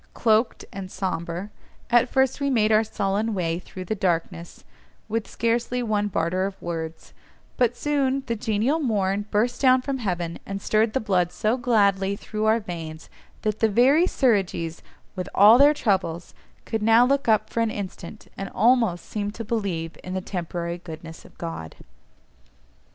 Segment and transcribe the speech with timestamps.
[0.15, 1.51] Cloaked, and sombre,
[1.91, 4.63] at first we made our sullen way through the darkness,
[5.07, 7.13] with scarcely one barter of words,
[7.55, 12.15] but soon the genial morn burst down from heaven, and stirred the blood so gladly
[12.15, 13.11] through our veins,
[13.43, 14.81] that the very Suridgees,
[15.15, 16.33] with all their troubles,
[16.65, 20.79] could now look up for an instant, and almost seem to believe in the temporary
[20.79, 21.75] goodness of God.